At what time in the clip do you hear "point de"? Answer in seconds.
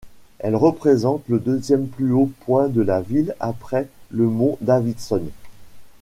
2.47-2.81